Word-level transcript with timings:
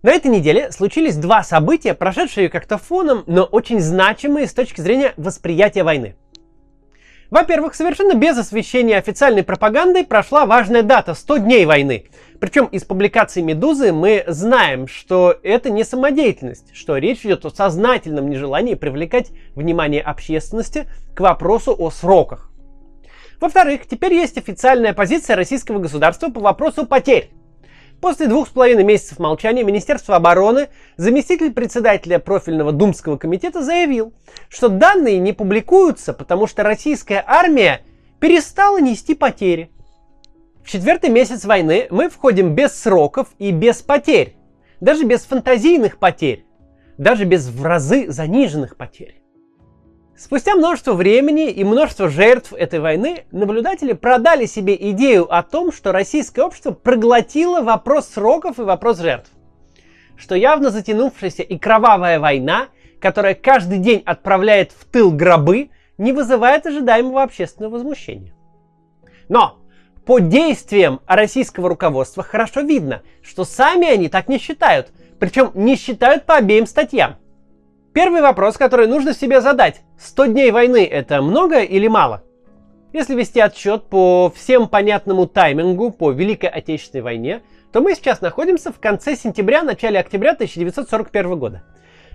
На 0.00 0.10
этой 0.12 0.30
неделе 0.30 0.70
случились 0.70 1.16
два 1.16 1.42
события, 1.42 1.92
прошедшие 1.92 2.48
как-то 2.48 2.78
фоном, 2.78 3.24
но 3.26 3.42
очень 3.42 3.80
значимые 3.80 4.46
с 4.46 4.54
точки 4.54 4.80
зрения 4.80 5.12
восприятия 5.16 5.82
войны. 5.82 6.14
Во-первых, 7.30 7.74
совершенно 7.74 8.14
без 8.14 8.38
освещения 8.38 8.96
официальной 8.96 9.42
пропагандой 9.42 10.04
прошла 10.04 10.46
важная 10.46 10.82
дата– 10.82 11.14
100 11.14 11.38
дней 11.38 11.66
войны. 11.66 12.06
Причем 12.40 12.66
из 12.66 12.84
публикации 12.84 13.42
«Медузы» 13.42 13.92
мы 13.92 14.22
знаем, 14.28 14.86
что 14.86 15.36
это 15.42 15.68
не 15.68 15.82
самодеятельность, 15.82 16.74
что 16.74 16.96
речь 16.96 17.26
идет 17.26 17.44
о 17.44 17.50
сознательном 17.50 18.30
нежелании 18.30 18.74
привлекать 18.76 19.32
внимание 19.56 20.00
общественности 20.00 20.88
к 21.14 21.20
вопросу 21.20 21.74
о 21.76 21.90
сроках. 21.90 22.50
Во-вторых, 23.40 23.86
теперь 23.86 24.14
есть 24.14 24.38
официальная 24.38 24.94
позиция 24.94 25.34
российского 25.36 25.80
государства 25.80 26.30
по 26.30 26.40
вопросу 26.40 26.86
потерь. 26.86 27.30
После 28.00 28.28
двух 28.28 28.46
с 28.48 28.50
половиной 28.52 28.84
месяцев 28.84 29.18
молчания 29.18 29.64
Министерство 29.64 30.14
обороны, 30.14 30.68
заместитель 30.96 31.52
председателя 31.52 32.20
профильного 32.20 32.70
Думского 32.70 33.16
комитета 33.16 33.62
заявил, 33.62 34.12
что 34.48 34.68
данные 34.68 35.18
не 35.18 35.32
публикуются, 35.32 36.12
потому 36.12 36.46
что 36.46 36.62
российская 36.62 37.24
армия 37.26 37.80
перестала 38.20 38.80
нести 38.80 39.14
потери. 39.14 39.72
В 40.64 40.70
четвертый 40.70 41.10
месяц 41.10 41.44
войны 41.44 41.88
мы 41.90 42.08
входим 42.08 42.54
без 42.54 42.72
сроков 42.80 43.28
и 43.38 43.50
без 43.50 43.82
потерь. 43.82 44.36
Даже 44.80 45.04
без 45.04 45.24
фантазийных 45.24 45.98
потерь. 45.98 46.44
Даже 46.98 47.24
без 47.24 47.48
в 47.48 47.64
разы 47.64 48.10
заниженных 48.10 48.76
потерь. 48.76 49.22
Спустя 50.18 50.56
множество 50.56 50.94
времени 50.94 51.48
и 51.48 51.62
множество 51.62 52.08
жертв 52.08 52.52
этой 52.52 52.80
войны 52.80 53.24
наблюдатели 53.30 53.92
продали 53.92 54.46
себе 54.46 54.76
идею 54.90 55.32
о 55.32 55.44
том, 55.44 55.70
что 55.70 55.92
российское 55.92 56.42
общество 56.42 56.72
проглотило 56.72 57.62
вопрос 57.62 58.08
сроков 58.08 58.58
и 58.58 58.62
вопрос 58.62 58.98
жертв. 58.98 59.30
Что 60.16 60.34
явно 60.34 60.70
затянувшаяся 60.70 61.44
и 61.44 61.56
кровавая 61.56 62.18
война, 62.18 62.66
которая 63.00 63.36
каждый 63.36 63.78
день 63.78 64.02
отправляет 64.04 64.72
в 64.72 64.86
тыл 64.86 65.12
гробы, 65.12 65.70
не 65.98 66.12
вызывает 66.12 66.66
ожидаемого 66.66 67.22
общественного 67.22 67.74
возмущения. 67.74 68.34
Но 69.28 69.60
по 70.04 70.18
действиям 70.18 71.00
российского 71.06 71.68
руководства 71.68 72.24
хорошо 72.24 72.62
видно, 72.62 73.02
что 73.22 73.44
сами 73.44 73.88
они 73.88 74.08
так 74.08 74.26
не 74.26 74.38
считают, 74.38 74.90
причем 75.20 75.52
не 75.54 75.76
считают 75.76 76.26
по 76.26 76.34
обеим 76.34 76.66
статьям– 76.66 77.18
Первый 77.94 78.20
вопрос, 78.20 78.56
который 78.56 78.86
нужно 78.86 79.14
себе 79.14 79.40
задать. 79.40 79.82
100 79.98 80.26
дней 80.26 80.50
войны 80.50 80.84
это 80.84 81.22
много 81.22 81.60
или 81.60 81.88
мало? 81.88 82.22
Если 82.92 83.14
вести 83.14 83.40
отсчет 83.40 83.84
по 83.84 84.32
всем 84.34 84.68
понятному 84.68 85.26
таймингу 85.26 85.90
по 85.90 86.10
Великой 86.10 86.50
Отечественной 86.50 87.02
войне, 87.02 87.42
то 87.72 87.80
мы 87.80 87.94
сейчас 87.94 88.20
находимся 88.20 88.72
в 88.72 88.78
конце 88.78 89.16
сентября, 89.16 89.62
начале 89.62 89.98
октября 89.98 90.32
1941 90.32 91.38
года. 91.38 91.62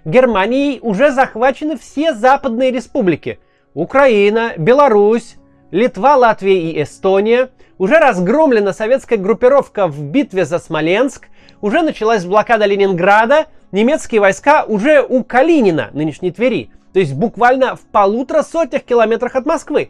Германией 0.06 0.80
уже 0.82 1.12
захвачены 1.12 1.78
все 1.78 2.14
западные 2.14 2.72
республики. 2.72 3.40
Украина, 3.74 4.54
Беларусь, 4.58 5.36
Литва, 5.72 6.18
Латвия 6.18 6.72
и 6.72 6.84
Эстония. 6.84 7.50
Уже 7.78 7.98
разгромлена 7.98 8.74
советская 8.74 9.18
группировка 9.18 9.88
в 9.88 10.02
битве 10.02 10.46
за 10.46 10.60
Смоленск. 10.60 11.28
Уже 11.62 11.82
началась 11.82 12.26
блокада 12.26 12.66
Ленинграда– 12.66 13.48
немецкие 13.74 14.22
войска 14.22 14.64
уже 14.64 15.02
у 15.02 15.26
Калинина, 15.26 15.90
нынешней 15.92 16.32
Твери, 16.32 16.70
то 16.94 17.00
есть 17.00 17.14
буквально 17.14 17.76
в 17.76 17.82
полутора 17.82 18.44
сотнях 18.44 18.84
километрах 18.84 19.36
от 19.36 19.46
Москвы. 19.46 19.90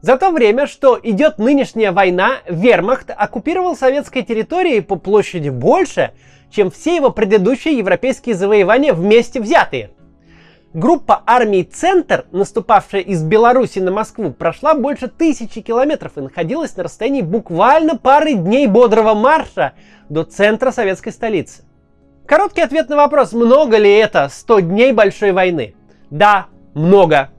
За 0.00 0.16
то 0.16 0.30
время, 0.30 0.66
что 0.66 0.98
идет 1.00 1.38
нынешняя 1.38 1.92
война, 1.92 2.38
вермахт 2.48 3.10
оккупировал 3.14 3.76
советской 3.76 4.22
территории 4.22 4.80
по 4.80 4.96
площади 4.96 5.50
больше, 5.50 6.12
чем 6.50 6.70
все 6.70 6.96
его 6.96 7.10
предыдущие 7.10 7.76
европейские 7.76 8.34
завоевания 8.34 8.94
вместе 8.94 9.40
взятые. 9.40 9.90
Группа 10.72 11.22
армий 11.26 11.64
«Центр», 11.64 12.24
наступавшая 12.30 13.02
из 13.02 13.22
Беларуси 13.22 13.80
на 13.80 13.90
Москву, 13.90 14.30
прошла 14.30 14.74
больше 14.74 15.08
тысячи 15.08 15.60
километров 15.60 16.12
и 16.16 16.20
находилась 16.20 16.76
на 16.76 16.84
расстоянии 16.84 17.22
буквально 17.22 17.98
пары 17.98 18.34
дней 18.34 18.68
бодрого 18.68 19.14
марша 19.14 19.72
до 20.08 20.22
центра 20.22 20.70
советской 20.70 21.10
столицы. 21.10 21.64
Короткий 22.30 22.60
ответ 22.60 22.88
на 22.88 22.94
вопрос, 22.94 23.32
много 23.32 23.76
ли 23.76 23.92
это 23.92 24.28
100 24.28 24.60
дней 24.60 24.92
большой 24.92 25.32
войны? 25.32 25.74
Да, 26.10 26.46
много. 26.74 27.30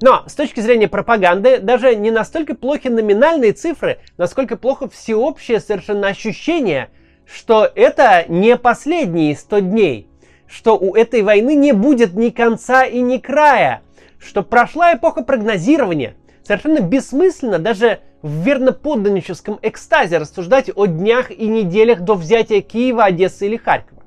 Но 0.00 0.24
с 0.26 0.32
точки 0.34 0.60
зрения 0.60 0.88
пропаганды, 0.88 1.58
даже 1.58 1.94
не 1.94 2.10
настолько 2.10 2.54
плохи 2.54 2.88
номинальные 2.88 3.52
цифры, 3.52 3.98
насколько 4.16 4.56
плохо 4.56 4.88
всеобщее 4.88 5.60
совершенно 5.60 6.08
ощущение, 6.08 6.88
что 7.26 7.70
это 7.74 8.24
не 8.26 8.56
последние 8.56 9.36
100 9.36 9.58
дней, 9.58 10.08
что 10.48 10.78
у 10.78 10.94
этой 10.94 11.20
войны 11.20 11.54
не 11.54 11.72
будет 11.72 12.14
ни 12.14 12.30
конца 12.30 12.86
и 12.86 13.02
ни 13.02 13.18
края, 13.18 13.82
что 14.18 14.42
прошла 14.42 14.94
эпоха 14.94 15.22
прогнозирования. 15.24 16.14
Совершенно 16.42 16.80
бессмысленно 16.80 17.58
даже 17.58 18.00
в 18.22 18.44
верноподданническом 18.44 19.58
экстазе 19.62 20.18
рассуждать 20.18 20.70
о 20.74 20.86
днях 20.86 21.30
и 21.30 21.46
неделях 21.46 22.00
до 22.00 22.14
взятия 22.14 22.62
Киева, 22.62 23.04
Одессы 23.04 23.46
или 23.46 23.56
Харькова. 23.56 24.02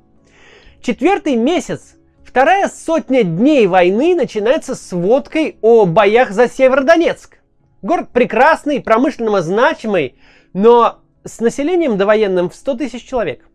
Четвертый 0.80 1.36
месяц, 1.36 1.96
вторая 2.24 2.68
сотня 2.68 3.22
дней 3.24 3.66
войны 3.66 4.14
начинается 4.14 4.74
с 4.74 4.92
водкой 4.92 5.58
о 5.60 5.84
боях 5.84 6.30
за 6.30 6.48
Северодонецк. 6.48 7.38
Город 7.82 8.08
прекрасный, 8.12 8.80
промышленно 8.80 9.42
значимый, 9.42 10.18
но 10.54 11.00
с 11.24 11.40
населением 11.40 11.98
довоенным 11.98 12.48
в 12.48 12.54
100 12.54 12.74
тысяч 12.74 13.04
человек. 13.04 13.46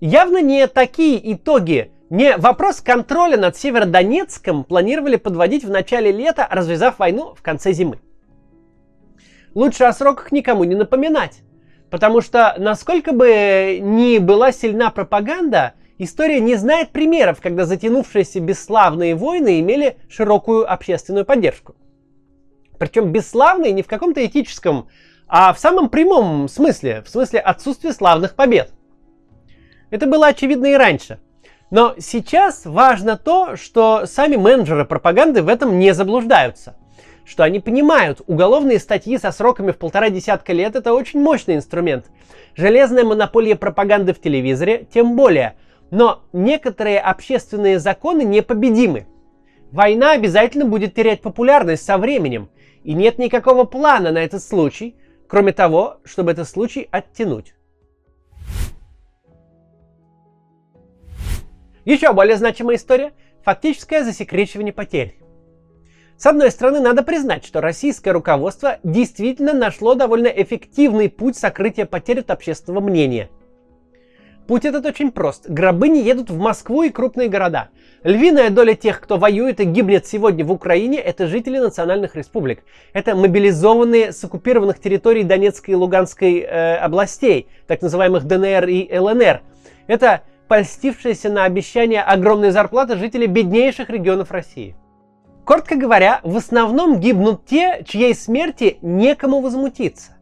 Явно 0.00 0.40
не 0.40 0.66
такие 0.66 1.34
итоги, 1.34 1.92
не 2.08 2.36
вопрос 2.36 2.80
контроля 2.80 3.36
над 3.36 3.56
Северодонецком 3.56 4.64
планировали 4.64 5.16
подводить 5.16 5.64
в 5.64 5.70
начале 5.70 6.10
лета, 6.10 6.46
развязав 6.50 6.98
войну 6.98 7.34
в 7.34 7.42
конце 7.42 7.72
зимы 7.72 7.98
лучше 9.54 9.84
о 9.84 9.92
сроках 9.92 10.32
никому 10.32 10.64
не 10.64 10.74
напоминать. 10.74 11.42
Потому 11.90 12.20
что, 12.20 12.54
насколько 12.58 13.12
бы 13.12 13.78
ни 13.80 14.18
была 14.18 14.52
сильна 14.52 14.90
пропаганда, 14.90 15.74
история 15.98 16.40
не 16.40 16.56
знает 16.56 16.90
примеров, 16.90 17.40
когда 17.40 17.66
затянувшиеся 17.66 18.40
бесславные 18.40 19.14
войны 19.14 19.60
имели 19.60 19.96
широкую 20.08 20.70
общественную 20.70 21.24
поддержку. 21.24 21.76
Причем 22.78 23.12
бесславные 23.12 23.72
не 23.72 23.82
в 23.82 23.86
каком-то 23.86 24.24
этическом, 24.26 24.88
а 25.28 25.52
в 25.52 25.58
самом 25.58 25.88
прямом 25.88 26.48
смысле, 26.48 27.02
в 27.02 27.08
смысле 27.08 27.38
отсутствия 27.38 27.92
славных 27.92 28.34
побед. 28.34 28.72
Это 29.90 30.06
было 30.06 30.28
очевидно 30.28 30.66
и 30.66 30.74
раньше. 30.74 31.20
Но 31.70 31.94
сейчас 31.98 32.66
важно 32.66 33.16
то, 33.16 33.56
что 33.56 34.06
сами 34.06 34.36
менеджеры 34.36 34.84
пропаганды 34.84 35.42
в 35.42 35.48
этом 35.48 35.78
не 35.78 35.94
заблуждаются– 35.94 36.76
что 37.24 37.42
они 37.42 37.60
понимают, 37.60 38.20
уголовные 38.26 38.78
статьи 38.78 39.16
со 39.18 39.32
сроками 39.32 39.72
в 39.72 39.78
полтора 39.78 40.10
десятка 40.10 40.52
лет 40.52 40.76
это 40.76 40.92
очень 40.92 41.20
мощный 41.20 41.56
инструмент. 41.56 42.06
Железная 42.54 43.04
монополия 43.04 43.56
пропаганды 43.56 44.12
в 44.12 44.20
телевизоре 44.20 44.86
тем 44.92 45.16
более. 45.16 45.56
Но 45.90 46.22
некоторые 46.32 47.00
общественные 47.00 47.78
законы 47.78 48.22
непобедимы. 48.22 49.06
Война 49.70 50.12
обязательно 50.12 50.64
будет 50.64 50.94
терять 50.94 51.20
популярность 51.20 51.84
со 51.84 51.98
временем, 51.98 52.48
и 52.84 52.94
нет 52.94 53.18
никакого 53.18 53.64
плана 53.64 54.12
на 54.12 54.18
этот 54.18 54.42
случай, 54.42 54.96
кроме 55.26 55.52
того, 55.52 55.98
чтобы 56.04 56.30
этот 56.32 56.48
случай 56.48 56.88
оттянуть. 56.90 57.54
Еще 61.84 62.12
более 62.12 62.36
значимая 62.36 62.76
история– 62.76 63.12
фактическое 63.44 64.04
засекречивание 64.04 64.72
потерь. 64.72 65.18
С 66.16 66.26
одной 66.26 66.50
стороны, 66.50 66.80
надо 66.80 67.02
признать, 67.02 67.44
что 67.44 67.60
российское 67.60 68.12
руководство 68.12 68.78
действительно 68.84 69.52
нашло 69.52 69.94
довольно 69.94 70.28
эффективный 70.28 71.08
путь 71.08 71.36
сокрытия 71.36 71.86
потерь 71.86 72.20
от 72.20 72.30
общественного 72.30 72.82
мнения. 72.82 73.30
Путь 74.46 74.66
этот 74.66 74.84
очень 74.84 75.10
прост. 75.10 75.48
Гробы 75.48 75.88
не 75.88 76.02
едут 76.02 76.28
в 76.28 76.38
Москву 76.38 76.82
и 76.82 76.90
крупные 76.90 77.28
города. 77.28 77.70
Львиная 78.02 78.50
доля 78.50 78.74
тех, 78.74 79.00
кто 79.00 79.16
воюет 79.16 79.58
и 79.58 79.64
гибнет 79.64 80.06
сегодня 80.06 80.44
в 80.44 80.52
Украине, 80.52 80.98
это 80.98 81.26
жители 81.26 81.58
национальных 81.58 82.14
республик. 82.14 82.62
Это 82.92 83.16
мобилизованные 83.16 84.12
с 84.12 84.22
оккупированных 84.22 84.78
территорий 84.78 85.24
Донецкой 85.24 85.72
и 85.72 85.76
Луганской 85.76 86.40
э, 86.40 86.76
областей, 86.76 87.48
так 87.66 87.80
называемых 87.80 88.24
ДНР 88.24 88.68
и 88.68 88.98
ЛНР. 88.98 89.40
Это 89.86 90.22
польстившиеся 90.46 91.30
на 91.30 91.44
обещание 91.44 92.02
огромной 92.02 92.50
зарплаты 92.50 92.96
жители 92.96 93.24
беднейших 93.26 93.88
регионов 93.88 94.30
России. 94.30 94.76
Коротко 95.44 95.76
говоря, 95.76 96.20
в 96.22 96.36
основном 96.36 97.00
гибнут 97.00 97.44
те, 97.44 97.84
чьей 97.86 98.14
смерти 98.14 98.78
некому 98.80 99.40
возмутиться. 99.40 100.16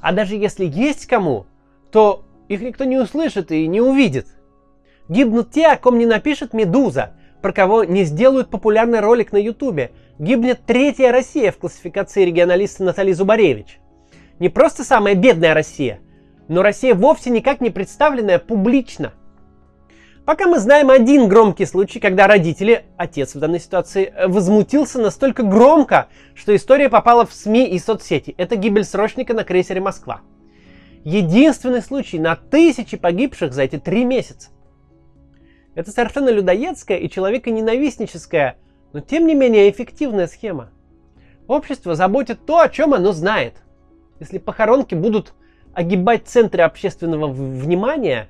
А 0.00 0.12
даже 0.12 0.36
если 0.36 0.64
есть 0.64 1.06
кому, 1.06 1.46
то 1.90 2.24
их 2.48 2.60
никто 2.60 2.84
не 2.84 2.96
услышит 2.96 3.50
и 3.50 3.66
не 3.66 3.80
увидит. 3.80 4.26
Гибнут 5.08 5.50
те, 5.50 5.66
о 5.66 5.76
ком 5.76 5.98
не 5.98 6.06
напишет 6.06 6.52
«Медуза», 6.52 7.14
про 7.42 7.52
кого 7.52 7.84
не 7.84 8.04
сделают 8.04 8.50
популярный 8.50 9.00
ролик 9.00 9.32
на 9.32 9.36
Ютубе. 9.36 9.92
Гибнет 10.18 10.60
третья 10.66 11.12
Россия 11.12 11.52
в 11.52 11.58
классификации 11.58 12.24
регионалиста 12.24 12.84
Натальи 12.84 13.12
Зубаревич. 13.12 13.78
Не 14.38 14.48
просто 14.48 14.84
самая 14.84 15.14
бедная 15.14 15.54
Россия, 15.54 16.00
но 16.48 16.62
Россия 16.62 16.94
вовсе 16.94 17.30
никак 17.30 17.60
не 17.60 17.70
представленная 17.70 18.38
публично. 18.38 19.12
Пока 20.28 20.46
мы 20.46 20.58
знаем 20.58 20.90
один 20.90 21.26
громкий 21.26 21.64
случай, 21.64 22.00
когда 22.00 22.26
родители, 22.26 22.84
отец 22.98 23.34
в 23.34 23.38
данной 23.38 23.58
ситуации, 23.58 24.12
возмутился 24.26 25.00
настолько 25.00 25.42
громко, 25.42 26.08
что 26.34 26.54
история 26.54 26.90
попала 26.90 27.24
в 27.24 27.32
СМИ 27.32 27.70
и 27.70 27.78
соцсети. 27.78 28.34
Это 28.36 28.56
гибель 28.56 28.84
срочника 28.84 29.32
на 29.32 29.42
крейсере 29.42 29.80
«Москва». 29.80 30.20
Единственный 31.02 31.80
случай 31.80 32.18
на 32.18 32.36
тысячи 32.36 32.98
погибших 32.98 33.54
за 33.54 33.62
эти 33.62 33.78
три 33.78 34.04
месяца. 34.04 34.50
Это 35.74 35.92
совершенно 35.92 36.28
людоедская 36.28 36.98
и 36.98 37.08
человеконенавистническая, 37.08 38.58
но 38.92 39.00
тем 39.00 39.26
не 39.26 39.34
менее 39.34 39.70
эффективная 39.70 40.26
схема. 40.26 40.68
Общество 41.46 41.94
заботит 41.94 42.44
то, 42.44 42.60
о 42.60 42.68
чем 42.68 42.92
оно 42.92 43.12
знает. 43.12 43.54
Если 44.20 44.36
похоронки 44.36 44.94
будут 44.94 45.32
огибать 45.72 46.26
центры 46.26 46.64
общественного 46.64 47.28
внимания, 47.28 48.28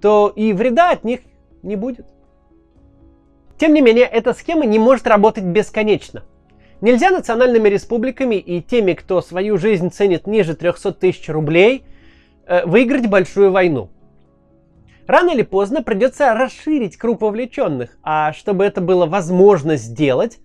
то 0.00 0.32
и 0.34 0.52
вреда 0.52 0.90
от 0.90 1.04
них 1.04 1.20
не 1.62 1.76
будет. 1.76 2.06
Тем 3.58 3.74
не 3.74 3.80
менее, 3.80 4.04
эта 4.04 4.34
схема 4.34 4.64
не 4.64 4.78
может 4.78 5.06
работать 5.06 5.44
бесконечно. 5.44 6.22
Нельзя 6.80 7.10
национальными 7.10 7.68
республиками 7.68 8.36
и 8.36 8.62
теми, 8.62 8.92
кто 8.92 9.20
свою 9.20 9.58
жизнь 9.58 9.90
ценит 9.90 10.28
ниже 10.28 10.54
300 10.54 10.92
тысяч 10.92 11.28
рублей, 11.28 11.84
э, 12.46 12.64
выиграть 12.64 13.08
большую 13.08 13.50
войну. 13.50 13.90
Рано 15.08 15.30
или 15.30 15.42
поздно 15.42 15.82
придется 15.82 16.34
расширить 16.34 16.96
круг 16.96 17.20
вовлеченных, 17.22 17.98
а 18.02 18.32
чтобы 18.32 18.64
это 18.64 18.80
было 18.80 19.06
возможно 19.06 19.76
сделать, 19.76 20.38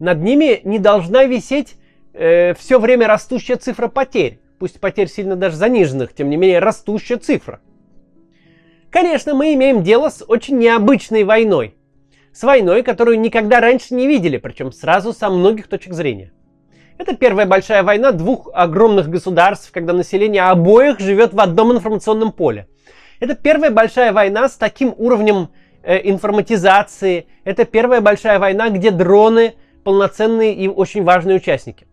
над 0.00 0.20
ними 0.22 0.60
не 0.64 0.78
должна 0.80 1.24
висеть 1.24 1.76
э, 2.12 2.54
все 2.54 2.80
время 2.80 3.06
растущая 3.06 3.56
цифра 3.56 3.86
потерь. 3.86 4.40
Пусть 4.58 4.80
потерь 4.80 5.08
сильно 5.08 5.36
даже 5.36 5.56
заниженных, 5.56 6.12
тем 6.12 6.30
не 6.30 6.36
менее 6.36 6.58
растущая 6.58 7.18
цифра. 7.18 7.60
Конечно, 8.90 9.34
мы 9.34 9.52
имеем 9.54 9.82
дело 9.82 10.08
с 10.08 10.24
очень 10.26 10.58
необычной 10.58 11.24
войной. 11.24 11.74
С 12.32 12.42
войной, 12.42 12.82
которую 12.82 13.20
никогда 13.20 13.60
раньше 13.60 13.94
не 13.94 14.06
видели, 14.06 14.38
причем 14.38 14.72
сразу 14.72 15.12
со 15.12 15.28
многих 15.28 15.68
точек 15.68 15.92
зрения. 15.92 16.32
Это 16.96 17.14
первая 17.14 17.46
большая 17.46 17.82
война 17.82 18.12
двух 18.12 18.48
огромных 18.54 19.08
государств, 19.08 19.70
когда 19.72 19.92
население 19.92 20.42
обоих 20.42 21.00
живет 21.00 21.34
в 21.34 21.40
одном 21.40 21.72
информационном 21.72 22.32
поле. 22.32 22.66
Это 23.20 23.34
первая 23.34 23.70
большая 23.70 24.12
война 24.12 24.48
с 24.48 24.56
таким 24.56 24.94
уровнем 24.96 25.50
э, 25.82 26.08
информатизации. 26.08 27.26
Это 27.44 27.64
первая 27.64 28.00
большая 28.00 28.38
война, 28.38 28.70
где 28.70 28.90
дроны 28.90 29.54
полноценные 29.84 30.54
и 30.54 30.66
очень 30.66 31.04
важные 31.04 31.36
участники. 31.36 31.87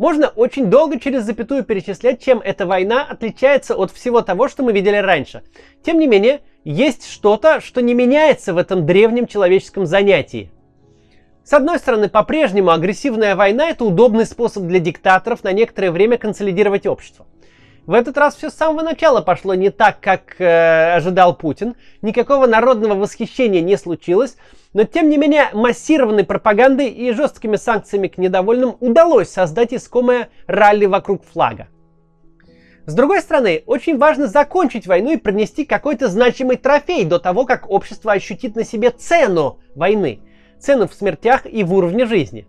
Можно 0.00 0.28
очень 0.28 0.70
долго 0.70 0.98
через 0.98 1.24
запятую 1.24 1.62
перечислять, 1.62 2.24
чем 2.24 2.40
эта 2.40 2.64
война 2.64 3.04
отличается 3.04 3.76
от 3.76 3.92
всего 3.92 4.22
того, 4.22 4.48
что 4.48 4.62
мы 4.62 4.72
видели 4.72 4.96
раньше. 4.96 5.42
Тем 5.82 5.98
не 5.98 6.06
менее, 6.06 6.40
есть 6.64 7.06
что-то, 7.06 7.60
что 7.60 7.82
не 7.82 7.92
меняется 7.92 8.54
в 8.54 8.56
этом 8.56 8.86
древнем 8.86 9.26
человеческом 9.26 9.84
занятии. 9.84 10.50
С 11.44 11.52
одной 11.52 11.78
стороны, 11.78 12.08
по-прежнему 12.08 12.70
агрессивная 12.70 13.36
война– 13.36 13.68
это 13.70 13.84
удобный 13.84 14.24
способ 14.24 14.62
для 14.62 14.78
диктаторов 14.78 15.44
на 15.44 15.52
некоторое 15.52 15.90
время 15.90 16.16
консолидировать 16.16 16.86
общество. 16.86 17.26
В 17.90 17.92
этот 17.92 18.16
раз 18.16 18.36
все 18.36 18.50
с 18.50 18.54
самого 18.54 18.84
начала 18.84 19.20
пошло 19.20 19.52
не 19.56 19.70
так, 19.70 19.98
как 19.98 20.40
э, 20.40 20.94
ожидал 20.94 21.34
Путин. 21.34 21.74
Никакого 22.02 22.46
народного 22.46 22.94
восхищения 22.94 23.60
не 23.62 23.76
случилось. 23.76 24.36
Но 24.72 24.84
тем 24.84 25.08
не 25.08 25.18
менее, 25.18 25.48
массированной 25.54 26.22
пропагандой 26.22 26.86
и 26.86 27.10
жесткими 27.10 27.56
санкциями 27.56 28.06
к 28.06 28.16
недовольным 28.16 28.76
удалось 28.78 29.28
создать 29.28 29.74
искомое 29.74 30.28
ралли 30.46 30.86
вокруг 30.86 31.24
флага. 31.24 31.66
С 32.86 32.94
другой 32.94 33.22
стороны, 33.22 33.64
очень 33.66 33.98
важно 33.98 34.28
закончить 34.28 34.86
войну 34.86 35.14
и 35.14 35.16
принести 35.16 35.64
какой-то 35.64 36.06
значимый 36.06 36.58
трофей 36.58 37.04
до 37.04 37.18
того, 37.18 37.44
как 37.44 37.68
общество 37.68 38.12
ощутит 38.12 38.54
на 38.54 38.62
себе 38.62 38.90
цену 38.90 39.58
войны, 39.74 40.20
цену 40.60 40.86
в 40.86 40.94
смертях 40.94 41.44
и 41.44 41.64
в 41.64 41.74
уровне 41.74 42.06
жизни. 42.06 42.46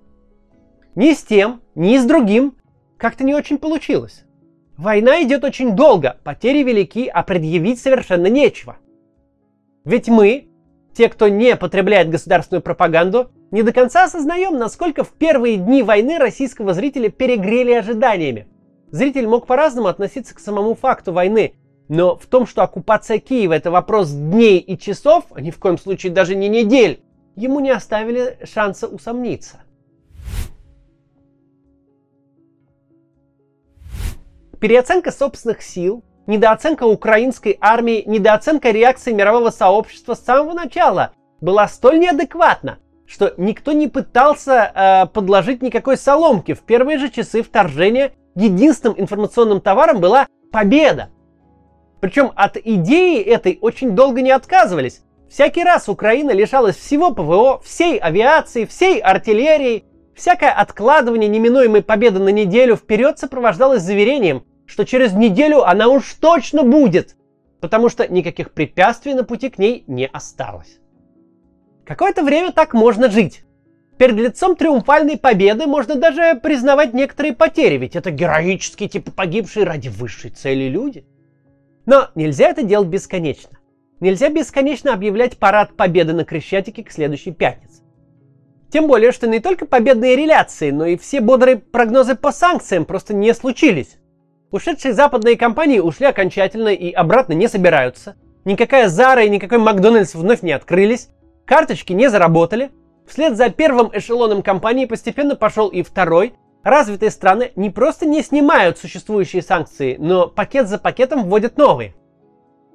Ни 0.93 1.15
с 1.15 1.23
тем, 1.23 1.63
ни 1.73 1.97
с 1.97 2.05
другим 2.05 2.55
как-то 2.97 3.23
не 3.23 3.33
очень 3.33 3.57
получилось. 3.57 4.23
Война 4.81 5.21
идет 5.21 5.43
очень 5.43 5.75
долго, 5.75 6.17
потери 6.23 6.63
велики, 6.63 7.07
а 7.07 7.21
предъявить 7.21 7.79
совершенно 7.79 8.25
нечего. 8.25 8.77
Ведь 9.85 10.07
мы, 10.07 10.47
те, 10.95 11.07
кто 11.07 11.27
не 11.27 11.55
потребляет 11.55 12.09
государственную 12.09 12.63
пропаганду, 12.63 13.29
не 13.51 13.61
до 13.61 13.73
конца 13.73 14.05
осознаем, 14.05 14.57
насколько 14.57 15.03
в 15.03 15.09
первые 15.09 15.57
дни 15.57 15.83
войны 15.83 16.17
российского 16.17 16.73
зрителя 16.73 17.11
перегрели 17.11 17.73
ожиданиями. 17.73 18.47
Зритель 18.89 19.27
мог 19.27 19.45
по-разному 19.45 19.87
относиться 19.87 20.33
к 20.33 20.39
самому 20.39 20.73
факту 20.73 21.13
войны, 21.13 21.53
но 21.87 22.15
в 22.15 22.25
том, 22.25 22.47
что 22.47 22.63
оккупация 22.63 23.19
Киева 23.19 23.53
это 23.53 23.69
вопрос 23.69 24.09
дней 24.09 24.57
и 24.57 24.79
часов, 24.79 25.25
а 25.29 25.41
ни 25.41 25.51
в 25.51 25.59
коем 25.59 25.77
случае 25.77 26.11
даже 26.11 26.33
не 26.33 26.49
недель, 26.49 27.03
ему 27.35 27.59
не 27.59 27.69
оставили 27.69 28.39
шанса 28.51 28.87
усомниться. 28.87 29.61
Переоценка 34.61 35.11
собственных 35.11 35.63
сил, 35.63 36.03
недооценка 36.27 36.83
украинской 36.83 37.57
армии, 37.59 38.03
недооценка 38.05 38.69
реакции 38.69 39.11
мирового 39.11 39.49
сообщества 39.49 40.13
с 40.13 40.23
самого 40.23 40.53
начала 40.53 41.13
была 41.41 41.67
столь 41.67 41.97
неадекватна, 41.97 42.77
что 43.07 43.33
никто 43.37 43.71
не 43.71 43.87
пытался 43.87 44.71
э, 44.71 45.05
подложить 45.07 45.63
никакой 45.63 45.97
соломки. 45.97 46.53
В 46.53 46.61
первые 46.61 46.99
же 46.99 47.09
часы 47.09 47.41
вторжения 47.41 48.11
единственным 48.35 48.99
информационным 48.99 49.61
товаром 49.61 49.99
была 49.99 50.27
победа. 50.51 51.09
Причем 51.99 52.31
от 52.35 52.55
идеи 52.55 53.19
этой 53.19 53.57
очень 53.61 53.95
долго 53.95 54.21
не 54.21 54.29
отказывались. 54.29 55.01
Всякий 55.27 55.63
раз 55.63 55.89
Украина 55.89 56.29
лишалась 56.29 56.75
всего 56.75 57.09
ПВО, 57.09 57.59
всей 57.65 57.97
авиации, 57.97 58.65
всей 58.65 58.99
артиллерии. 58.99 59.85
Всякое 60.15 60.51
откладывание 60.51 61.29
неминуемой 61.29 61.81
победы 61.81 62.19
на 62.19 62.29
неделю 62.29 62.75
вперед 62.75 63.17
сопровождалось 63.17 63.81
заверением, 63.81 64.43
что 64.71 64.85
через 64.85 65.11
неделю 65.13 65.67
она 65.67 65.89
уж 65.89 66.13
точно 66.13 66.63
будет, 66.63 67.17
потому 67.59 67.89
что 67.89 68.07
никаких 68.07 68.51
препятствий 68.53 69.13
на 69.13 69.25
пути 69.25 69.49
к 69.49 69.57
ней 69.57 69.83
не 69.87 70.07
осталось. 70.07 70.79
Какое-то 71.85 72.23
время 72.23 72.53
так 72.53 72.73
можно 72.73 73.11
жить. 73.11 73.43
Перед 73.97 74.15
лицом 74.15 74.55
триумфальной 74.55 75.17
победы 75.17 75.67
можно 75.67 75.95
даже 75.95 76.39
признавать 76.41 76.93
некоторые 76.93 77.33
потери, 77.33 77.77
ведь 77.77 77.97
это 77.97 78.11
героические, 78.11 78.87
типа 78.87 79.11
погибшие 79.11 79.65
ради 79.65 79.89
высшей 79.89 80.31
цели 80.31 80.69
люди. 80.69 81.05
Но 81.85 82.07
нельзя 82.15 82.47
это 82.47 82.63
делать 82.63 82.87
бесконечно. 82.87 83.59
Нельзя 83.99 84.29
бесконечно 84.29 84.93
объявлять 84.93 85.37
парад 85.37 85.75
победы 85.75 86.13
на 86.13 86.23
Крещатике 86.23 86.83
к 86.83 86.91
следующей 86.91 87.31
пятнице. 87.31 87.83
Тем 88.71 88.87
более, 88.87 89.11
что 89.11 89.27
не 89.27 89.41
только 89.41 89.65
победные 89.65 90.15
реляции, 90.15 90.71
но 90.71 90.85
и 90.85 90.95
все 90.95 91.19
бодрые 91.19 91.57
прогнозы 91.57 92.15
по 92.15 92.31
санкциям 92.31 92.85
просто 92.85 93.13
не 93.13 93.33
случились. 93.33 93.97
Ушедшие 94.51 94.93
западные 94.93 95.37
компании 95.37 95.79
ушли 95.79 96.05
окончательно 96.05 96.69
и 96.69 96.91
обратно 96.91 97.31
не 97.33 97.47
собираются. 97.47 98.15
Никакая 98.43 98.89
Zara 98.89 99.25
и 99.25 99.29
никакой 99.29 99.59
Макдональдс 99.59 100.13
вновь 100.13 100.41
не 100.41 100.51
открылись. 100.51 101.07
Карточки 101.45 101.93
не 101.93 102.09
заработали. 102.09 102.71
Вслед 103.07 103.37
за 103.37 103.49
первым 103.49 103.89
эшелоном 103.93 104.41
компании 104.41 104.85
постепенно 104.85 105.35
пошел 105.37 105.69
и 105.69 105.83
второй. 105.83 106.33
Развитые 106.63 107.11
страны 107.11 107.53
не 107.55 107.69
просто 107.69 108.05
не 108.05 108.21
снимают 108.21 108.77
существующие 108.77 109.41
санкции, 109.41 109.95
но 109.97 110.27
пакет 110.27 110.67
за 110.67 110.77
пакетом 110.77 111.23
вводят 111.23 111.57
новые. 111.57 111.95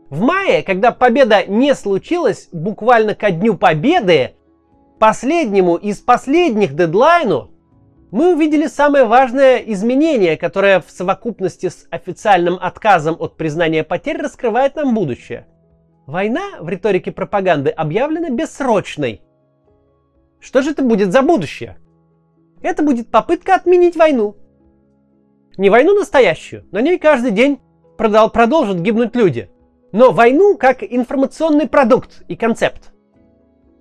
В 0.08 0.20
мае, 0.22 0.62
когда 0.62 0.92
победа 0.92 1.44
не 1.46 1.74
случилась, 1.74 2.48
буквально 2.52 3.14
ко 3.14 3.30
дню 3.30 3.54
победы, 3.54 4.34
последнему 4.98 5.76
из 5.76 5.98
последних 5.98 6.74
дедлайну, 6.74 7.50
мы 8.10 8.34
увидели 8.34 8.66
самое 8.66 9.04
важное 9.04 9.58
изменение, 9.58 10.36
которое 10.36 10.80
в 10.80 10.90
совокупности 10.90 11.68
с 11.68 11.86
официальным 11.90 12.58
отказом 12.60 13.16
от 13.18 13.36
признания 13.36 13.82
потерь 13.82 14.18
раскрывает 14.18 14.76
нам 14.76 14.94
будущее. 14.94 15.46
Война 16.06 16.60
в 16.60 16.68
риторике 16.68 17.10
пропаганды 17.10 17.70
объявлена 17.70 18.30
бессрочной. 18.30 19.22
Что 20.38 20.62
же 20.62 20.70
это 20.70 20.82
будет 20.82 21.10
за 21.10 21.22
будущее? 21.22 21.78
Это 22.62 22.84
будет 22.84 23.10
попытка 23.10 23.56
отменить 23.56 23.96
войну. 23.96 24.36
Не 25.58 25.68
войну 25.68 25.94
настоящую, 25.94 26.64
на 26.70 26.80
ней 26.80 26.98
каждый 26.98 27.32
день 27.32 27.58
продолжат 27.96 28.78
гибнуть 28.78 29.16
люди. 29.16 29.50
Но 29.90 30.12
войну 30.12 30.56
как 30.56 30.82
информационный 30.82 31.66
продукт 31.66 32.22
и 32.28 32.36
концепт. 32.36 32.92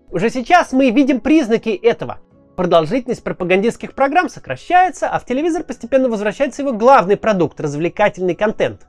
Уже 0.10 0.30
сейчас 0.30 0.72
мы 0.72 0.90
видим 0.92 1.20
признаки 1.20 1.70
этого. 1.70 2.22
Продолжительность 2.56 3.24
пропагандистских 3.24 3.94
программ 3.94 4.30
сокращается, 4.30 5.10
а 5.10 5.20
в 5.20 5.26
телевизор 5.26 5.64
постепенно 5.64 6.08
возвращается 6.08 6.62
его 6.62 6.72
главный 6.72 7.18
продукт– 7.18 7.60
развлекательный 7.62 8.34
контент. 8.34 8.88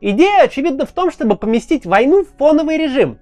Идея, 0.00 0.44
очевидно, 0.44 0.86
в 0.86 0.92
том, 0.92 1.10
чтобы 1.10 1.36
поместить 1.36 1.84
войну 1.84 2.24
в 2.24 2.28
фоновый 2.38 2.76
режим. 2.76 3.18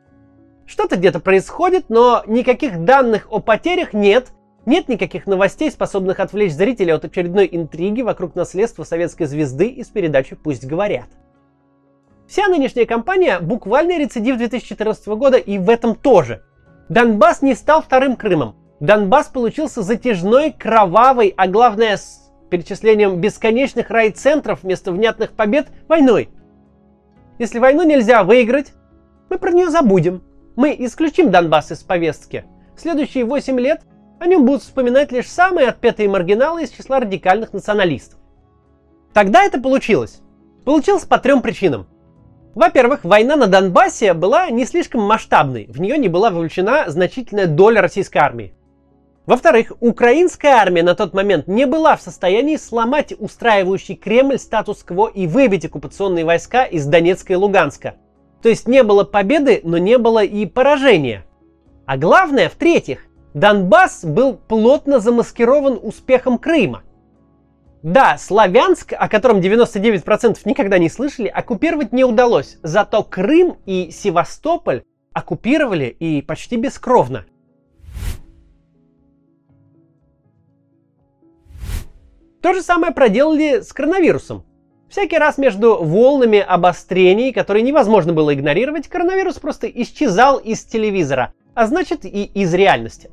Что-то 0.66 0.96
где-то 0.96 1.18
происходит, 1.20 1.86
но 1.88 2.22
никаких 2.26 2.84
данных 2.84 3.28
о 3.30 3.40
потерях 3.40 3.94
нет, 3.94 4.28
нет 4.66 4.88
никаких 4.88 5.26
новостей, 5.26 5.70
способных 5.70 6.20
отвлечь 6.20 6.52
зрителя 6.52 6.96
от 6.96 7.06
очередной 7.06 7.48
интриги 7.50 8.02
вокруг 8.02 8.34
наследства 8.34 8.84
советской 8.84 9.24
звезды 9.24 9.68
из 9.68 9.88
передачи 9.88 10.36
«Пусть 10.36 10.66
говорят». 10.66 11.08
Вся 12.28 12.48
нынешняя 12.48 12.84
кампания 12.86 13.40
буквальный 13.40 13.98
рецидив 13.98 14.36
2014 14.36 15.06
года 15.08 15.38
и 15.38 15.58
в 15.58 15.68
этом 15.70 15.94
тоже. 15.94 16.44
Донбасс 16.90 17.40
не 17.42 17.54
стал 17.54 17.82
вторым 17.82 18.14
Крымом. 18.14 18.59
Донбасс 18.80 19.28
получился 19.28 19.82
затяжной, 19.82 20.52
кровавой, 20.52 21.34
а 21.36 21.46
главное 21.46 21.98
с 21.98 22.32
перечислением 22.48 23.20
бесконечных 23.20 23.90
райцентров 23.90 24.62
вместо 24.62 24.90
внятных 24.90 25.32
побед 25.32 25.68
войной. 25.86 26.30
Если 27.38 27.58
войну 27.58 27.82
нельзя 27.82 28.24
выиграть, 28.24 28.72
мы 29.28 29.38
про 29.38 29.50
нее 29.50 29.70
забудем. 29.70 30.22
Мы 30.56 30.74
исключим 30.78 31.30
Донбасс 31.30 31.72
из 31.72 31.82
повестки. 31.82 32.44
В 32.74 32.80
следующие 32.80 33.24
8 33.24 33.60
лет 33.60 33.82
о 34.18 34.26
нем 34.26 34.44
будут 34.44 34.62
вспоминать 34.62 35.12
лишь 35.12 35.28
самые 35.28 35.68
отпетые 35.68 36.08
маргиналы 36.08 36.64
из 36.64 36.70
числа 36.70 37.00
радикальных 37.00 37.52
националистов. 37.52 38.18
Тогда 39.12 39.44
это 39.44 39.60
получилось. 39.60 40.20
Получилось 40.64 41.04
по 41.04 41.18
трем 41.18 41.42
причинам. 41.42 41.86
Во-первых, 42.54 43.04
война 43.04 43.36
на 43.36 43.46
Донбассе 43.46 44.14
была 44.14 44.50
не 44.50 44.64
слишком 44.64 45.02
масштабной, 45.02 45.66
в 45.66 45.80
нее 45.80 45.98
не 45.98 46.08
была 46.08 46.30
вовлечена 46.30 46.84
значительная 46.88 47.46
доля 47.46 47.80
российской 47.80 48.18
армии. 48.18 48.54
Во-вторых, 49.26 49.72
украинская 49.80 50.54
армия 50.54 50.82
на 50.82 50.94
тот 50.94 51.14
момент 51.14 51.46
не 51.46 51.66
была 51.66 51.96
в 51.96 52.02
состоянии 52.02 52.56
сломать 52.56 53.12
устраивающий 53.18 53.94
Кремль 53.94 54.38
статус-кво 54.38 55.08
и 55.08 55.26
выбить 55.26 55.66
оккупационные 55.66 56.24
войска 56.24 56.64
из 56.64 56.86
Донецка 56.86 57.34
и 57.34 57.36
Луганска. 57.36 57.96
То 58.42 58.48
есть 58.48 58.66
не 58.66 58.82
было 58.82 59.04
победы, 59.04 59.60
но 59.62 59.78
не 59.78 59.98
было 59.98 60.24
и 60.24 60.46
поражения. 60.46 61.26
А 61.86 61.96
главное, 61.98 62.48
в-третьих, 62.48 63.06
Донбасс 63.34 64.04
был 64.04 64.34
плотно 64.34 64.98
замаскирован 64.98 65.78
успехом 65.80 66.38
Крыма. 66.38 66.82
Да, 67.82 68.18
Славянск, 68.18 68.92
о 68.98 69.08
котором 69.08 69.40
99% 69.40 70.38
никогда 70.44 70.78
не 70.78 70.88
слышали, 70.88 71.28
оккупировать 71.28 71.92
не 71.92 72.04
удалось. 72.04 72.58
Зато 72.62 73.02
Крым 73.02 73.56
и 73.66 73.90
Севастополь 73.90 74.82
оккупировали 75.12 75.86
и 75.86 76.22
почти 76.22 76.56
бескровно. 76.56 77.24
То 82.42 82.54
же 82.54 82.62
самое 82.62 82.92
проделали 82.92 83.60
с 83.60 83.72
коронавирусом. 83.72 84.44
Всякий 84.88 85.18
раз 85.18 85.38
между 85.38 85.76
волнами 85.76 86.40
обострений, 86.40 87.32
которые 87.32 87.62
невозможно 87.62 88.12
было 88.12 88.34
игнорировать, 88.34 88.88
коронавирус 88.88 89.38
просто 89.38 89.68
исчезал 89.68 90.38
из 90.38 90.64
телевизора, 90.64 91.32
а 91.54 91.66
значит 91.66 92.04
и 92.04 92.24
из 92.24 92.52
реальности. 92.54 93.10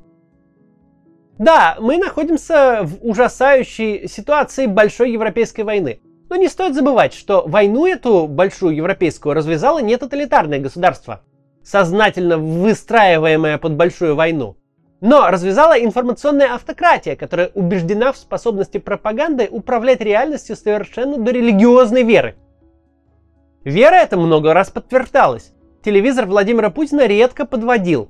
Да, 1.38 1.78
мы 1.80 1.98
находимся 1.98 2.80
в 2.82 3.08
ужасающей 3.08 4.08
ситуации 4.08 4.66
большой 4.66 5.12
европейской 5.12 5.62
войны. 5.62 6.00
Но 6.30 6.36
не 6.36 6.48
стоит 6.48 6.74
забывать, 6.74 7.14
что 7.14 7.44
войну 7.48 7.86
эту 7.86 8.28
большую 8.28 8.76
европейскую 8.76 9.36
развязало 9.36 9.80
не 9.80 9.96
тоталитарное 9.98 10.60
государство, 10.60 11.22
сознательно 11.64 12.38
выстраиваемое 12.38 13.60
под 13.60 13.76
большую 13.76 14.16
войну, 14.16 14.58
но 15.02 15.28
развязала 15.30 15.74
информационная 15.80 16.54
автократия, 16.54 17.16
которая 17.16 17.52
убеждена 17.54 18.12
в 18.12 18.18
способности 18.18 18.78
пропаганды 18.78 19.48
управлять 19.50 20.02
реальностью 20.02 20.56
совершенно 20.56 21.18
до 21.18 21.32
религиозной 21.32 22.04
веры. 22.04 22.36
Вера 23.64 23.96
эта 23.96 24.18
много 24.18 24.54
раз 24.54 24.70
подтверждалась. 24.70 25.54
Телевизор 25.84 26.26
Владимира 26.26 26.70
Путина 26.70 27.06
редко 27.06 27.46
подводил. 27.46 28.10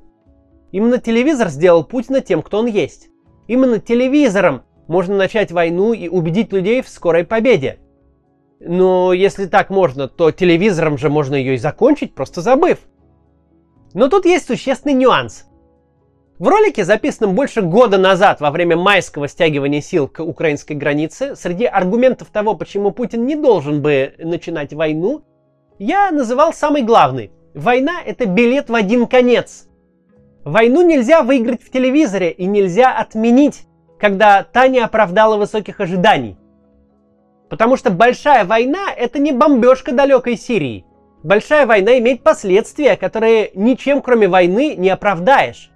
Именно 0.71 0.99
телевизор 0.99 1.49
сделал 1.49 1.83
Путина 1.83 2.21
тем, 2.21 2.41
кто 2.41 2.59
он 2.59 2.67
есть. 2.67 3.09
Именно 3.47 3.79
телевизором 3.79 4.63
можно 4.87 5.15
начать 5.15 5.51
войну 5.51 5.93
и 5.93 6.07
убедить 6.07 6.53
людей 6.53 6.81
в 6.81 6.89
скорой 6.89 7.25
победе. 7.25 7.79
Но 8.59 9.13
если 9.13 9.45
так 9.45 9.69
можно, 9.69 10.07
то 10.07 10.31
телевизором 10.31 10.97
же 10.97 11.09
можно 11.09 11.35
ее 11.35 11.55
и 11.55 11.57
закончить, 11.57 12.15
просто 12.15 12.41
забыв. 12.41 12.79
Но 13.93 14.09
тут 14.09 14.25
есть 14.25 14.47
существенный 14.47 14.93
нюанс. 14.93 15.46
В 16.39 16.47
ролике, 16.49 16.85
записанном 16.85 17.33
больше 17.33 17.63
года 17.63 17.97
назад 17.97 18.41
во 18.41 18.51
время 18.51 18.77
майского 18.77 19.27
стягивания 19.27 19.81
сил 19.81 20.07
к 20.07 20.23
украинской 20.23 20.73
границе, 20.73 21.35
среди 21.35 21.65
аргументов 21.65 22.27
того, 22.27 22.53
почему 22.53 22.91
Путин 22.91 23.25
не 23.25 23.35
должен 23.35 23.81
бы 23.81 24.13
начинать 24.19 24.71
войну, 24.71 25.23
я 25.79 26.11
называл 26.11 26.53
самый 26.53 26.83
главный. 26.83 27.31
Война– 27.55 28.03
это 28.05 28.27
билет 28.27 28.69
в 28.69 28.75
один 28.75 29.07
конец. 29.07 29.67
Войну 30.43 30.83
нельзя 30.83 31.23
выиграть 31.23 31.63
в 31.63 31.71
телевизоре 31.71 32.29
и 32.29 32.45
нельзя 32.45 32.95
отменить, 32.95 33.63
когда 33.99 34.43
та 34.43 34.67
не 34.67 34.79
оправдала 34.79 35.37
высоких 35.37 35.79
ожиданий. 35.79 36.37
Потому 37.49 37.77
что 37.77 37.89
большая 37.89 38.45
война– 38.45 38.91
это 38.95 39.17
не 39.17 39.31
бомбежка 39.31 39.91
далекой 39.91 40.37
Сирии. 40.37 40.85
Большая 41.23 41.65
война 41.65 41.97
имеет 41.97 42.21
последствия, 42.21 42.95
которые 42.95 43.49
ничем 43.55 44.03
кроме 44.03 44.27
войны 44.27 44.75
не 44.75 44.91
оправдаешь. 44.91 45.71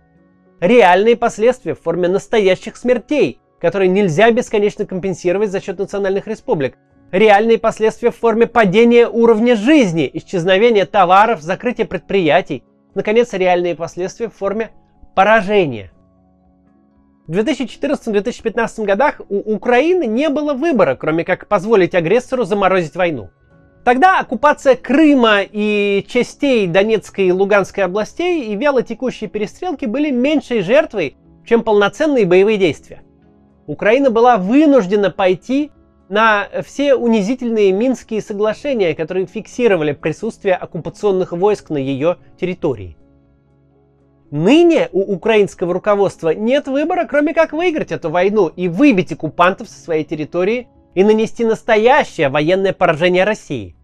Реальные 0.61 1.15
последствия 1.15 1.73
в 1.73 1.81
форме 1.81 2.07
настоящих 2.07 2.77
смертей, 2.77 3.41
которые 3.59 3.89
нельзя 3.89 4.29
бесконечно 4.29 4.85
компенсировать 4.85 5.49
за 5.49 5.59
счет 5.59 5.79
национальных 5.79 6.27
республик. 6.27 6.77
Реальные 7.11 7.57
последствия 7.57 8.11
в 8.11 8.15
форме 8.15 8.45
падения 8.45 9.07
уровня 9.07 9.55
жизни, 9.55 10.07
исчезновения 10.13 10.85
товаров, 10.85 11.41
закрытия 11.41 11.87
предприятий, 11.87 12.63
наконец, 12.93 13.33
реальные 13.33 13.73
последствия 13.73 14.29
в 14.29 14.35
форме 14.35 14.69
поражения. 15.15 15.91
В 17.25 17.31
2014-2015 17.31 18.85
годах 18.85 19.19
у 19.29 19.39
Украины 19.55 20.05
не 20.05 20.29
было 20.29 20.53
выбора, 20.53 20.95
кроме 20.95 21.25
как 21.25 21.47
позволить 21.47 21.95
агрессору 21.95 22.43
заморозить 22.43 22.95
войну. 22.95 23.31
Тогда 23.83 24.19
оккупация 24.19 24.75
Крыма 24.75 25.39
и 25.41 26.05
частей 26.07 26.67
Донецкой 26.67 27.27
и 27.27 27.31
Луганской 27.31 27.83
областей 27.83 28.51
и 28.51 28.55
вяло 28.55 28.83
текущие 28.83 29.29
перестрелки 29.29 29.85
были 29.85 30.11
меньшей 30.11 30.61
жертвой, 30.61 31.15
чем 31.45 31.63
полноценные 31.63 32.27
боевые 32.27 32.59
действия. 32.59 33.01
Украина 33.65 34.11
была 34.11 34.37
вынуждена 34.37 35.09
пойти 35.09 35.71
на 36.09 36.47
все 36.63 36.93
унизительные 36.93 37.71
Минские 37.71 38.21
соглашения, 38.21 38.93
которые 38.93 39.25
фиксировали 39.25 39.93
присутствие 39.93 40.55
оккупационных 40.55 41.31
войск 41.31 41.71
на 41.71 41.77
ее 41.77 42.17
территории. 42.39 42.97
Ныне 44.29 44.89
у 44.91 45.13
украинского 45.13 45.73
руководства 45.73 46.29
нет 46.29 46.67
выбора, 46.67 47.05
кроме 47.05 47.33
как 47.33 47.51
выиграть 47.51 47.91
эту 47.91 48.09
войну 48.09 48.47
и 48.47 48.67
выбить 48.67 49.11
оккупантов 49.11 49.69
со 49.69 49.79
своей 49.79 50.03
территории 50.03 50.67
и 50.95 51.03
нанести 51.03 51.45
настоящее 51.45 52.29
военное 52.29 52.73
поражение 52.73 53.23
России. 53.23 53.75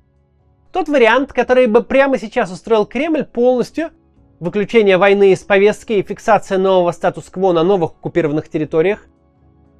Тот 0.71 0.89
вариант, 0.89 1.33
который 1.33 1.67
бы 1.67 1.83
прямо 1.83 2.17
сейчас 2.17 2.51
устроил 2.51 2.85
Кремль 2.85 3.23
полностью, 3.23 3.91
выключение 4.39 4.97
войны 4.97 5.31
из 5.31 5.39
повестки 5.39 5.93
и 5.93 6.03
фиксация 6.03 6.57
нового 6.57 6.91
статус-кво 6.91 7.53
на 7.53 7.63
новых 7.63 7.91
оккупированных 7.91 8.49
территориях, 8.49 9.07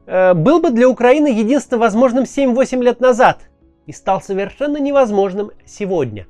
Э, 0.07 0.33
был 0.33 0.61
бы 0.61 0.71
для 0.71 0.89
Украины 0.89 1.27
единственно 1.27 1.79
возможным 1.79 2.23
7-8 2.23 2.81
лет 2.81 3.01
назад 3.01 3.41
и 3.85 3.91
стал 3.91 4.21
совершенно 4.21 4.77
невозможным 4.77 5.51
сегодня. 5.65 6.27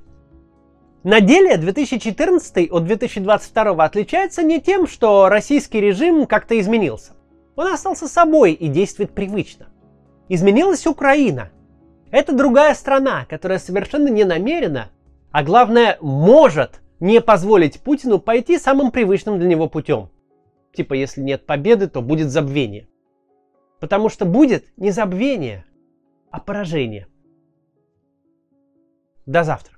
На 1.04 1.22
деле 1.22 1.58
2014 1.58 2.70
от 2.72 2.84
2022 2.84 3.86
отличается 3.86 4.44
не 4.44 4.60
тем, 4.60 4.88
что 4.88 5.30
российский 5.30 5.80
режим 5.80 6.26
как-то 6.26 6.60
изменился. 6.60 7.14
Он 7.56 7.72
остался 7.72 8.08
собой 8.08 8.54
и 8.54 8.68
действует 8.68 9.12
привычно. 9.12 9.68
Изменилась 10.30 10.86
Украина. 10.86 11.52
Это 12.12 12.36
другая 12.36 12.74
страна, 12.74 13.26
которая 13.26 13.60
совершенно 13.60 14.08
не 14.08 14.24
намерена, 14.24 14.90
а 15.32 15.44
главное 15.44 15.98
может 16.02 16.82
не 17.00 17.22
позволить 17.22 17.82
Путину 17.82 18.20
пойти 18.20 18.58
самым 18.58 18.92
привычным 18.92 19.40
для 19.40 19.48
него 19.48 19.70
путем. 19.70 20.10
Типа, 20.74 20.94
если 20.94 21.22
нет 21.22 21.46
победы, 21.46 21.88
то 21.88 22.02
будет 22.02 22.30
забвение. 22.30 22.88
Потому 23.80 24.10
что 24.10 24.26
будет 24.26 24.66
не 24.78 24.92
забвение, 24.92 25.66
а 26.32 26.40
поражение. 26.40 27.08
До 29.26 29.44
завтра. 29.44 29.77